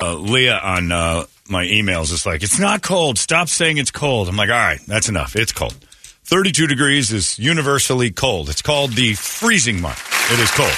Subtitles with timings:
[0.00, 3.18] uh, Leah on uh, my emails is like, it's not cold.
[3.18, 4.28] Stop saying it's cold.
[4.28, 5.36] I'm like, all right, that's enough.
[5.36, 5.74] It's cold.
[6.24, 8.48] 32 degrees is universally cold.
[8.48, 9.98] It's called the freezing mark.
[10.30, 10.72] It is cold.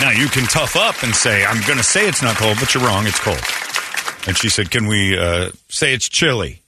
[0.00, 2.74] Now, you can tough up and say, I'm going to say it's not cold, but
[2.74, 3.06] you're wrong.
[3.06, 3.40] It's cold.
[4.26, 6.62] And she said, can we uh, say it's chilly?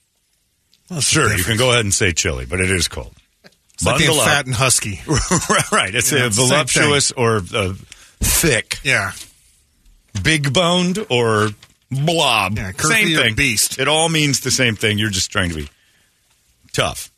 [0.90, 3.14] Well, sure, you can go ahead and say chilly, but it is cold.
[3.74, 4.28] It's like Bundle up.
[4.28, 5.00] fat and husky.
[5.72, 5.94] right.
[5.94, 7.72] It's Yeah, a voluptuous or uh,
[8.20, 8.76] thick.
[8.84, 9.12] Yeah.
[10.22, 11.50] Big boned or
[11.90, 12.56] blob.
[12.56, 13.34] Yeah, same thing.
[13.34, 13.78] beast.
[13.78, 14.98] It all means the same thing.
[14.98, 15.68] You're just trying to be
[16.72, 17.10] tough.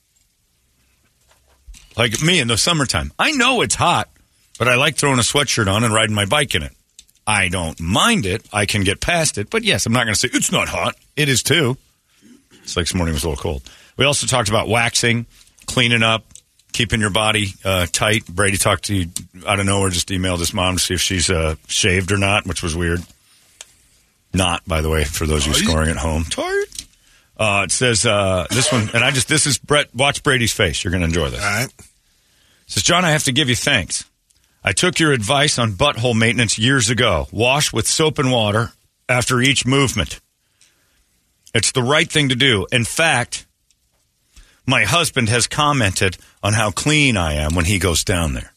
[1.96, 3.12] Like me in the summertime.
[3.18, 4.08] I know it's hot,
[4.58, 6.72] but I like throwing a sweatshirt on and riding my bike in it.
[7.26, 8.46] I don't mind it.
[8.52, 9.48] I can get past it.
[9.48, 10.96] But yes, I'm not going to say it's not hot.
[11.16, 11.76] It is too.
[12.62, 13.62] It's like this morning was a little cold.
[13.96, 15.26] We also talked about waxing,
[15.66, 16.24] cleaning up,
[16.74, 18.26] keeping your body uh, tight.
[18.26, 19.06] Brady talked to you
[19.46, 22.44] out of nowhere, just emailed his mom to see if she's uh, shaved or not,
[22.46, 23.00] which was weird.
[24.34, 26.24] Not, by the way, for those of you scoring at home.
[26.24, 26.66] Tired.
[27.36, 29.94] Uh, it says uh, this one, and I just this is Brett.
[29.94, 30.84] Watch Brady's face.
[30.84, 31.42] You're going to enjoy this.
[31.42, 31.68] All right.
[31.68, 31.84] It
[32.66, 34.04] says John, I have to give you thanks.
[34.62, 37.28] I took your advice on butthole maintenance years ago.
[37.32, 38.72] Wash with soap and water
[39.08, 40.20] after each movement.
[41.54, 42.66] It's the right thing to do.
[42.72, 43.46] In fact,
[44.66, 48.52] my husband has commented on how clean I am when he goes down there.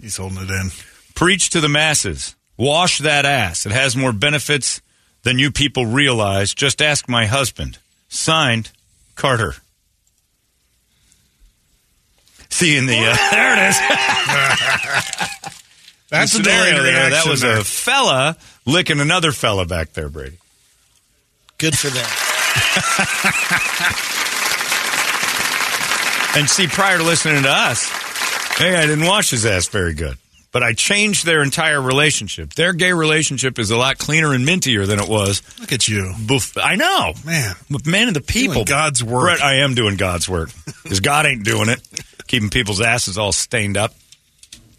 [0.00, 0.70] He's holding it in.
[1.14, 2.34] Preach to the masses.
[2.56, 3.66] Wash that ass.
[3.66, 4.80] It has more benefits
[5.22, 6.54] than you people realize.
[6.54, 7.78] Just ask my husband.
[8.08, 8.70] Signed,
[9.14, 9.54] Carter.
[12.50, 13.78] See in the uh, there it is.
[16.10, 17.10] That's The a scenario there.
[17.10, 17.58] That was there.
[17.58, 18.36] a fella
[18.66, 20.36] licking another fella back there, Brady.
[21.58, 22.06] Good for them.
[26.34, 27.90] And see, prior to listening to us,
[28.56, 30.16] hey, I didn't wash his ass very good.
[30.50, 32.54] But I changed their entire relationship.
[32.54, 35.42] Their gay relationship is a lot cleaner and mintier than it was.
[35.60, 36.12] Look at you.
[36.16, 37.12] Bef- I know.
[37.26, 37.54] Man.
[37.70, 38.54] But man of the people.
[38.54, 39.24] Doing God's work.
[39.24, 40.50] Brett, I am doing God's work.
[40.82, 41.86] Because God ain't doing it.
[42.26, 43.94] Keeping people's asses all stained up.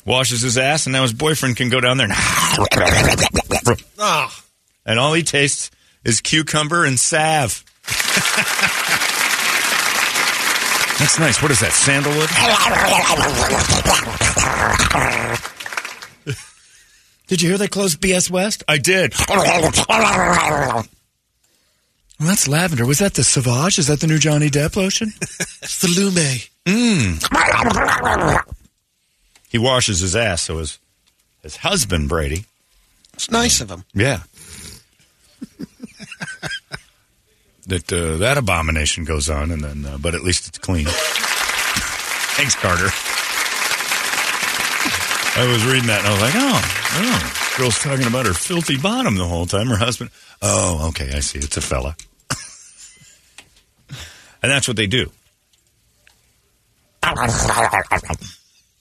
[0.06, 2.16] Washes his ass, and now his boyfriend can go down there and.
[4.00, 4.44] Ah.
[4.86, 5.72] and all he tastes
[6.04, 7.64] is cucumber and salve.
[11.00, 11.42] That's nice.
[11.42, 11.74] What is that?
[11.74, 12.30] Sandalwood?
[17.28, 18.64] Did you hear they closed BS West?
[18.68, 19.14] I did.
[22.20, 22.86] Well, that's lavender.
[22.86, 23.80] Was that the Sauvage?
[23.80, 25.14] Is that the new Johnny Depp lotion?
[25.22, 26.42] it's the Lume.
[26.66, 28.44] Mm.
[29.50, 30.80] He washes his ass, so his
[31.42, 32.46] his husband Brady.
[33.14, 33.84] It's nice of him.
[33.94, 34.22] Yeah.
[37.68, 40.86] that uh, that abomination goes on, and then uh, but at least it's clean.
[42.36, 42.90] Thanks, Carter.
[45.36, 46.62] I was reading that and I was like, oh,
[46.96, 49.68] oh, girl's talking about her filthy bottom the whole time.
[49.68, 50.12] Her husband.
[50.42, 51.40] Oh, okay, I see.
[51.40, 51.96] It's a fella,
[54.44, 55.10] and that's what they do.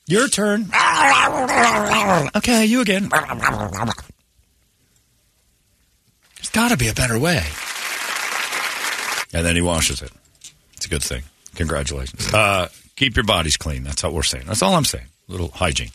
[0.06, 0.68] Your turn.
[2.36, 3.08] Okay, you again.
[6.52, 7.42] There's got to be a better way.
[9.32, 10.10] And then he washes it.
[10.76, 11.22] It's a good thing.
[11.54, 12.32] Congratulations.
[12.32, 13.84] Uh, keep your bodies clean.
[13.84, 14.44] That's what we're saying.
[14.46, 15.06] That's all I'm saying.
[15.28, 15.90] A little hygiene.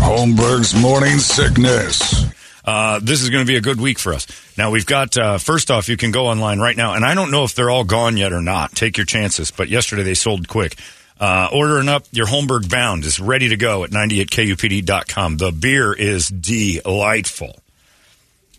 [0.00, 2.24] Holmberg's Morning Sickness.
[2.64, 4.26] Uh, this is going to be a good week for us.
[4.58, 7.30] Now, we've got, uh, first off, you can go online right now, and I don't
[7.30, 8.72] know if they're all gone yet or not.
[8.72, 10.76] Take your chances, but yesterday they sold quick.
[11.20, 15.36] Uh, ordering up your Holmberg Bound is ready to go at 98kupd.com.
[15.38, 17.58] The beer is delightful.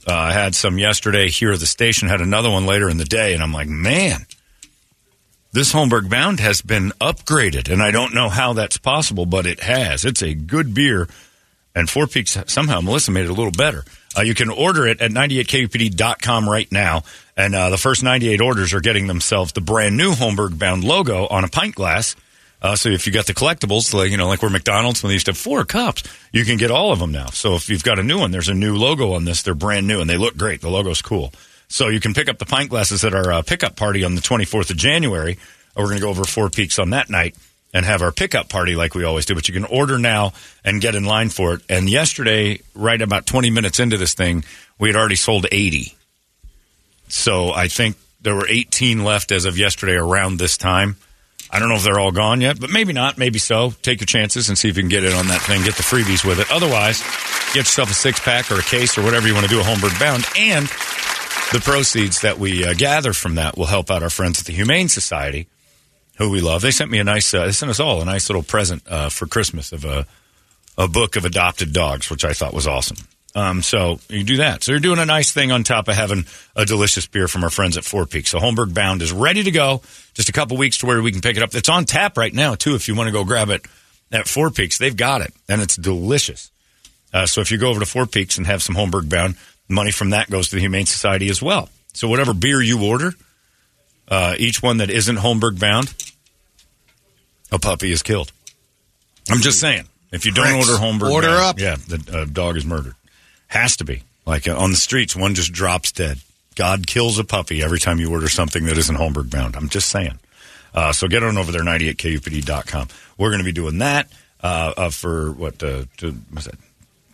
[0.05, 3.05] Uh, I had some yesterday here at the station, had another one later in the
[3.05, 4.25] day, and I'm like, man,
[5.53, 9.61] this Holmberg Bound has been upgraded, and I don't know how that's possible, but it
[9.61, 10.03] has.
[10.03, 11.07] It's a good beer,
[11.73, 13.85] and Four Peaks somehow Melissa made it a little better.
[14.17, 17.03] Uh, you can order it at 98kupd.com right now,
[17.37, 21.27] and uh, the first 98 orders are getting themselves the brand new Holmberg Bound logo
[21.27, 22.15] on a pint glass
[22.61, 25.13] Uh, so if you got the collectibles, like you know, like where McDonald's when they
[25.13, 26.03] used to have four cups,
[26.33, 27.27] you can get all of them now.
[27.27, 29.41] So if you've got a new one, there's a new logo on this.
[29.41, 30.61] They're brand new and they look great.
[30.61, 31.31] The logo's cool.
[31.69, 34.21] So you can pick up the pint glasses at our uh, pickup party on the
[34.21, 35.37] 24th of January.
[35.75, 37.35] We're going to go over Four Peaks on that night
[37.73, 39.35] and have our pickup party like we always do.
[39.35, 40.33] But you can order now
[40.65, 41.61] and get in line for it.
[41.69, 44.43] And yesterday, right about 20 minutes into this thing,
[44.79, 45.95] we had already sold 80.
[47.07, 50.97] So I think there were 18 left as of yesterday around this time.
[51.51, 53.17] I don't know if they're all gone yet, but maybe not.
[53.17, 53.73] Maybe so.
[53.81, 55.63] Take your chances and see if you can get in on that thing.
[55.63, 56.51] Get the freebies with it.
[56.51, 57.01] Otherwise,
[57.53, 59.63] get yourself a six pack or a case or whatever you want to do a
[59.63, 60.25] Holmberg Bound.
[60.37, 60.67] And
[61.51, 64.53] the proceeds that we uh, gather from that will help out our friends at the
[64.53, 65.47] Humane Society,
[66.17, 66.61] who we love.
[66.61, 69.09] They sent me a nice, uh, they sent us all a nice little present uh,
[69.09, 70.05] for Christmas of a,
[70.77, 72.97] a book of adopted dogs, which I thought was awesome.
[73.35, 74.63] Um, so you do that.
[74.63, 77.49] So you're doing a nice thing on top of having a delicious beer from our
[77.49, 78.31] friends at Four Peaks.
[78.31, 79.81] So Holmberg Bound is ready to go.
[80.13, 81.53] Just a couple weeks to where we can pick it up.
[81.53, 82.75] It's on tap right now too.
[82.75, 83.65] If you want to go grab it
[84.11, 86.51] at Four Peaks, they've got it, and it's delicious.
[87.13, 89.35] Uh, so if you go over to Four Peaks and have some Holmberg Bound,
[89.67, 91.69] money from that goes to the Humane Society as well.
[91.93, 93.13] So whatever beer you order,
[94.07, 95.93] uh, each one that isn't Holmberg Bound,
[97.51, 98.31] a puppy is killed.
[99.29, 99.87] I'm just saying.
[100.11, 101.59] If you don't order Holmberg, Order Bound, up.
[101.59, 102.95] Yeah, the uh, dog is murdered.
[103.49, 104.03] Has to be.
[104.25, 106.19] Like uh, on the streets, one just drops dead.
[106.55, 109.55] God kills a puppy every time you order something that isn't Holmberg bound.
[109.55, 110.19] I'm just saying.
[110.73, 112.87] Uh, so get on over there, 98kupd.com.
[113.17, 114.07] We're going to be doing that
[114.41, 115.61] uh, uh, for what?
[115.63, 116.55] Uh, to, what's that?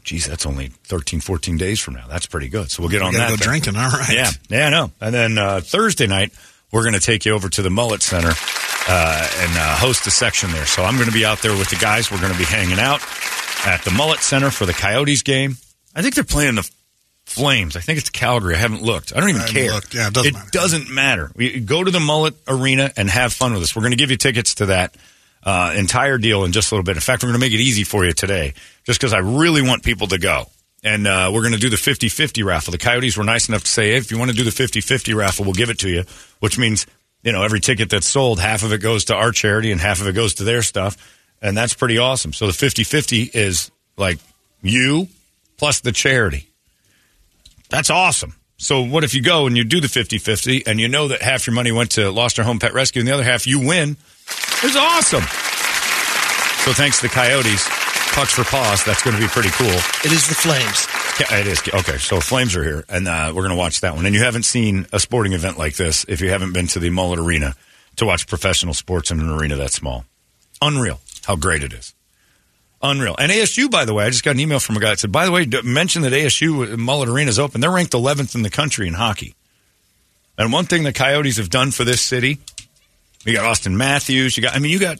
[0.04, 2.06] Geez, that's only 13, 14 days from now.
[2.08, 2.70] That's pretty good.
[2.70, 3.30] So we'll get on that.
[3.30, 3.48] go thing.
[3.48, 3.76] drinking.
[3.76, 4.14] All right.
[4.14, 4.92] Yeah, yeah, I know.
[5.02, 6.32] And then uh, Thursday night,
[6.72, 8.34] we're going to take you over to the Mullett Center
[8.88, 10.66] uh, and uh, host a section there.
[10.66, 12.12] So I'm going to be out there with the guys.
[12.12, 13.02] We're going to be hanging out
[13.66, 15.58] at the Mullett Center for the Coyotes game.
[15.96, 16.70] I think they're playing the
[17.26, 17.76] Flames.
[17.76, 18.54] I think it's Calgary.
[18.54, 19.12] I haven't looked.
[19.16, 19.72] I don't even I care.
[19.72, 19.96] looked.
[19.96, 20.50] Yeah, it doesn't matter.
[20.52, 21.32] doesn't matter.
[21.36, 23.76] We, go to the Mullett Arena and have fun with us.
[23.76, 24.96] We're going to give you tickets to that
[25.44, 26.96] uh, entire deal in just a little bit.
[26.96, 28.54] In fact, we're going to make it easy for you today
[28.84, 30.46] just because I really want people to go.
[30.84, 32.72] And uh, we're going to do the 50 50 raffle.
[32.72, 34.82] The Coyotes were nice enough to say, hey, if you want to do the 50
[34.82, 36.04] 50 raffle, we'll give it to you,
[36.42, 36.86] which means,
[37.24, 40.00] you know, every ticket that's sold, half of it goes to our charity and half
[40.00, 40.96] of it goes to their stuff.
[41.42, 42.34] And that's pretty awesome.
[42.34, 44.20] So the 50 50 is like
[44.62, 45.08] you
[45.58, 46.50] plus the charity.
[47.70, 48.36] That's awesome.
[48.58, 51.46] So what if you go and you do the 50-50 and you know that half
[51.46, 53.98] your money went to Lost Our Home Pet Rescue and the other half you win?
[54.64, 55.24] It's awesome.
[56.64, 57.64] So thanks to the Coyotes,
[58.14, 59.68] Pucks for Paws, that's going to be pretty cool.
[59.68, 60.88] It is the Flames.
[61.20, 61.62] Yeah, It is.
[61.68, 64.06] Okay, so Flames are here, and uh, we're going to watch that one.
[64.06, 66.90] And you haven't seen a sporting event like this if you haven't been to the
[66.90, 67.56] Mullett Arena
[67.98, 70.06] to watch professional sports in an arena that small.
[70.62, 71.94] Unreal how great it is.
[72.90, 73.16] Unreal.
[73.18, 75.12] And ASU, by the way, I just got an email from a guy that said,
[75.12, 77.62] by the way, mention that ASU Mullett Arena is open.
[77.62, 79.36] They're ranked 11th in the country in hockey.
[80.38, 82.40] And one thing the Coyotes have done for this city,
[83.24, 84.38] you got Auston Matthews.
[84.38, 84.98] You got, I mean, you got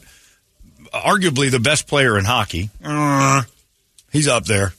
[0.92, 2.70] arguably the best player in hockey.
[2.82, 3.42] Uh,
[4.10, 4.72] he's up there.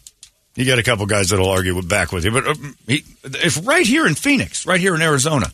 [0.56, 2.56] You got a couple guys that'll argue with- back with you, but uh,
[2.88, 5.52] he, it's right here in Phoenix, right here in Arizona,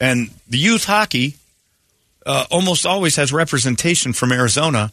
[0.00, 1.36] and the youth hockey
[2.24, 4.90] uh, almost always has representation from Arizona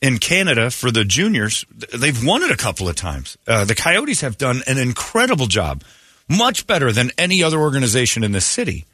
[0.00, 1.64] in Canada for the juniors.
[1.94, 3.38] They've won it a couple of times.
[3.46, 5.82] Uh, the Coyotes have done an incredible job,
[6.28, 8.84] much better than any other organization in the city,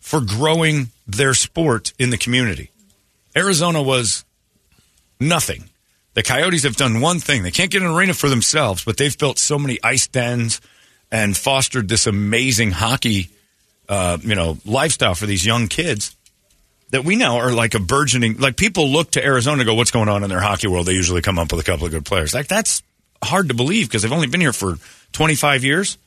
[0.00, 2.70] for growing their sport in the community.
[3.36, 4.24] Arizona was
[5.20, 5.64] nothing.
[6.14, 7.42] The Coyotes have done one thing.
[7.42, 10.60] They can't get an arena for themselves, but they've built so many ice dens
[11.10, 13.28] and fostered this amazing hockey,
[13.88, 16.16] uh, you know, lifestyle for these young kids
[16.90, 18.38] that we now are like a burgeoning.
[18.38, 20.92] Like people look to Arizona, and go, "What's going on in their hockey world?" They
[20.92, 22.32] usually come up with a couple of good players.
[22.34, 22.82] Like that's
[23.22, 24.76] hard to believe because they've only been here for
[25.12, 25.98] 25 years.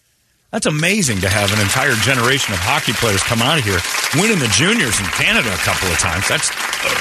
[0.51, 3.77] That's amazing to have an entire generation of hockey players come out of here,
[4.15, 6.27] winning the juniors in Canada a couple of times.
[6.27, 6.49] That's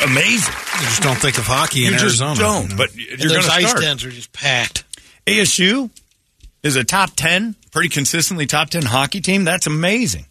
[0.05, 0.53] amazing.
[0.81, 2.39] You just don't think of hockey in you just Arizona.
[2.69, 3.81] don't, but And you're going those to ice start.
[3.81, 4.85] dens are just packed.
[5.27, 5.89] ASU
[6.63, 9.45] is a top 10, pretty consistently top 10 hockey team.
[9.45, 10.27] That's amazing.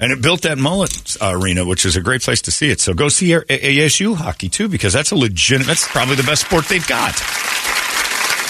[0.00, 2.80] And it built that mullet uh, arena, which is a great place to see it.
[2.80, 6.64] So go see ASU hockey too, because that's a legitimate, that's probably the best sport
[6.66, 7.14] they've got.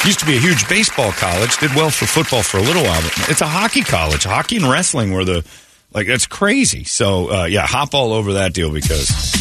[0.06, 3.00] Used to be a huge baseball college, did well for football for a little while,
[3.02, 4.24] but it's a hockey college.
[4.24, 5.44] Hockey and wrestling were the,
[5.92, 6.84] like, that's crazy.
[6.84, 9.33] So, uh, yeah, hop all over that deal because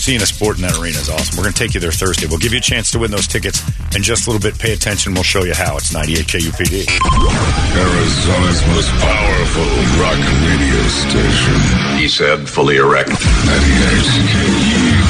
[0.00, 1.36] seeing a sport in that arena is awesome.
[1.36, 2.26] We're going to take you there Thursday.
[2.26, 3.60] We'll give you a chance to win those tickets
[3.94, 4.58] in just a little bit.
[4.58, 5.12] Pay attention.
[5.12, 5.76] We'll show you how.
[5.76, 6.88] It's 98 KUPD.
[7.76, 9.68] Arizona's most powerful
[10.00, 10.16] rock
[10.48, 11.60] radio station.
[12.00, 13.10] He said, fully erect.
[13.10, 15.09] 98